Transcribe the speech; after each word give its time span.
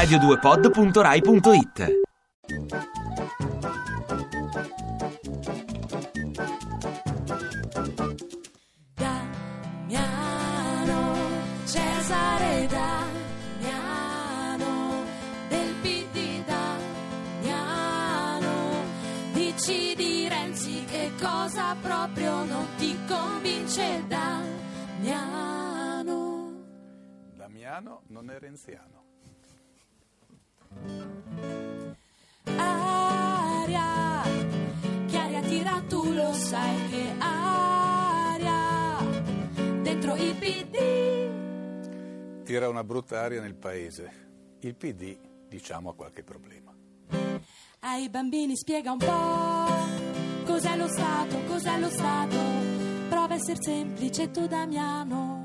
radio2pod.rai.it 0.00 2.00
Damiano, 9.80 11.16
Cesare 11.66 12.66
Damiano, 12.66 13.04
del 15.50 15.74
PD 15.82 16.44
Damiano, 16.46 18.46
dici 19.34 19.94
di 19.96 20.26
Renzi 20.28 20.82
che 20.86 21.12
cosa 21.20 21.76
proprio 21.78 22.42
non 22.44 22.66
ti 22.78 22.96
convince 23.06 24.02
Damiano. 24.08 24.48
Damiano 27.36 28.00
non 28.06 28.30
è 28.30 28.38
renziano. 28.38 29.09
Aria, 32.56 34.22
che 35.06 35.16
aria 35.16 35.40
tira 35.42 35.82
tu 35.88 36.12
lo 36.12 36.32
sai 36.32 36.88
che 36.88 37.14
aria, 37.18 38.98
dentro 39.82 40.14
il 40.16 40.34
PD. 40.36 40.78
Tira 42.44 42.68
una 42.68 42.84
brutta 42.84 43.20
aria 43.20 43.40
nel 43.40 43.54
paese. 43.54 44.28
Il 44.60 44.74
PD, 44.74 45.16
diciamo, 45.48 45.90
ha 45.90 45.94
qualche 45.94 46.22
problema. 46.22 46.72
Ai 47.80 48.08
bambini 48.10 48.56
spiega 48.56 48.92
un 48.92 48.98
po' 48.98 49.70
cos'è 50.44 50.76
lo 50.76 50.88
Stato, 50.88 51.38
cos'è 51.46 51.78
lo 51.78 51.88
Stato. 51.88 52.36
Prova 53.08 53.32
a 53.32 53.36
essere 53.36 53.62
semplice 53.62 54.30
tu 54.30 54.46
Damiano. 54.46 55.39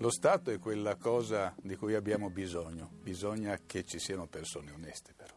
Lo 0.00 0.10
Stato 0.10 0.50
è 0.50 0.58
quella 0.58 0.96
cosa 0.96 1.54
di 1.60 1.76
cui 1.76 1.94
abbiamo 1.94 2.30
bisogno. 2.30 2.88
Bisogna 3.02 3.58
che 3.66 3.84
ci 3.84 3.98
siano 3.98 4.26
persone 4.26 4.70
oneste, 4.70 5.12
però. 5.14 5.34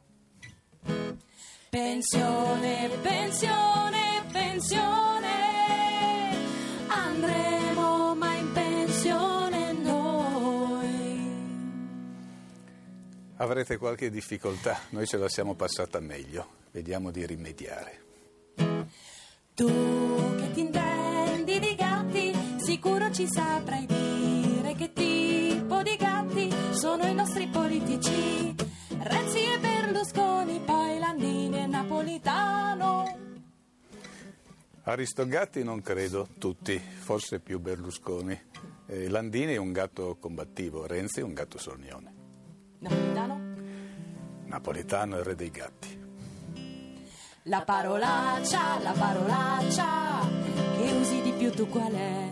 Pensione, 1.69 2.89
pensione, 3.01 4.23
pensione. 4.31 5.27
Andremo 6.87 8.15
mai 8.15 8.39
in 8.39 8.51
pensione 8.53 9.73
noi. 9.73 10.91
Avrete 13.35 13.75
qualche 13.75 14.09
difficoltà, 14.09 14.79
noi 14.91 15.05
ce 15.05 15.17
la 15.17 15.27
siamo 15.27 15.55
passata 15.55 15.99
meglio. 15.99 16.61
Vediamo 16.71 17.11
di 17.11 17.25
rimediare. 17.25 18.01
Tu 19.53 20.35
che 20.37 20.51
ti 20.53 20.61
intendi 20.61 21.59
di 21.59 21.75
gatti, 21.75 22.33
sicuro 22.59 23.11
ci 23.11 23.27
saprai 23.27 23.82
sono 26.93 27.07
i 27.07 27.15
nostri 27.15 27.47
politici. 27.47 28.55
Renzi 28.99 29.39
e 29.39 29.57
Berlusconi, 29.57 30.59
poi 30.59 30.99
Landini 30.99 31.63
e 31.63 31.65
Napolitano. 31.65 33.17
Aristogatti 34.83 35.63
non 35.63 35.81
credo, 35.81 36.27
tutti, 36.37 36.77
forse 36.77 37.39
più 37.39 37.59
Berlusconi. 37.59 38.39
Eh, 38.85 39.09
Landini 39.09 39.53
è 39.53 39.57
un 39.57 39.71
gatto 39.71 40.17
combattivo, 40.19 40.85
Renzi 40.85 41.21
è 41.21 41.23
un 41.23 41.33
gatto 41.33 41.57
sornione. 41.57 42.13
Napolitano? 42.77 43.39
Napolitano 44.45 45.15
è 45.15 45.19
il 45.19 45.25
re 45.25 45.35
dei 45.35 45.49
gatti. 45.49 46.01
La 47.43 47.63
parolaccia, 47.63 48.79
la 48.83 48.91
parolaccia 48.91 50.19
che 50.77 50.91
usi 50.91 51.21
di 51.23 51.31
più 51.31 51.49
tu 51.49 51.67
qual 51.67 51.91
è? 51.91 52.31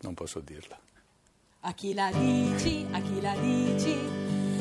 Non 0.00 0.14
posso 0.14 0.40
dirla. 0.40 0.76
A 1.62 1.74
chi 1.74 1.92
la 1.92 2.10
dici, 2.10 2.86
a 2.90 3.00
chi 3.00 3.20
la 3.20 3.34
dici? 3.36 3.94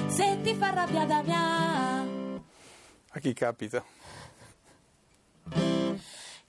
Se 0.08 0.38
ti 0.42 0.54
fa 0.54 0.72
rabbia 0.72 1.06
Damiano. 1.06 2.44
A 3.12 3.20
chi 3.20 3.32
capita? 3.34 3.82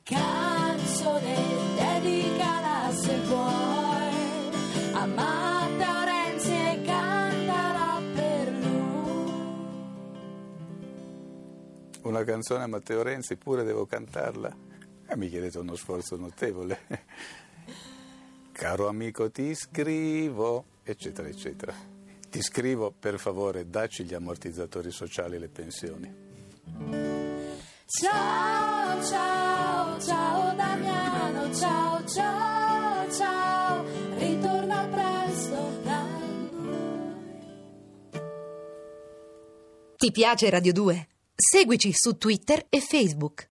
Canzone 0.03 1.37
dedicala 1.77 2.91
se 2.91 3.21
vuoi 3.21 4.51
a 4.93 5.07
Matteo 5.07 6.05
Renzi 6.05 6.53
e 6.53 6.83
cantala 6.85 8.03
per 8.13 8.53
lui. 8.53 9.33
Una 12.03 12.25
canzone 12.25 12.65
a 12.65 12.67
Matteo 12.67 13.03
Renzi, 13.03 13.37
pure 13.37 13.63
devo 13.63 13.87
cantarla? 13.87 14.53
Eh, 15.07 15.17
mi 15.17 15.29
chiedete 15.29 15.59
uno 15.59 15.77
sforzo 15.77 16.17
notevole. 16.17 16.81
Caro 18.61 18.89
amico, 18.89 19.31
ti 19.31 19.55
scrivo, 19.55 20.67
eccetera, 20.83 21.27
eccetera. 21.29 21.75
Ti 22.29 22.43
scrivo, 22.43 22.93
per 22.93 23.19
favore, 23.19 23.71
dacci 23.71 24.05
gli 24.05 24.13
ammortizzatori 24.13 24.91
sociali 24.91 25.37
e 25.37 25.39
le 25.39 25.49
pensioni. 25.49 26.15
Ciao, 27.87 29.03
ciao, 29.03 29.99
ciao 29.99 30.55
Damiano, 30.55 31.55
ciao, 31.55 32.05
ciao, 32.07 33.11
ciao, 33.11 33.85
ritorna 34.19 34.87
presto 34.89 35.81
da 35.83 36.03
noi. 36.59 37.41
Ti 39.97 40.11
piace 40.13 40.51
Radio 40.51 40.75
2? 40.75 41.09
Seguici 41.35 41.93
su 41.95 42.19
Twitter 42.19 42.67
e 42.69 42.81
Facebook. 42.83 43.49